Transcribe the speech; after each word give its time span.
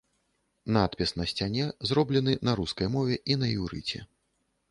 Надпіс 0.77 1.11
на 1.21 1.25
сцяне 1.31 1.67
зроблены 1.91 2.33
на 2.49 2.55
рускай 2.59 2.87
мове 2.97 3.15
і 3.35 3.39
на 3.43 3.47
іўрыце. 3.59 3.97